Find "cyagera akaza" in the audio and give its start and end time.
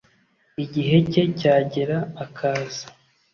1.39-2.85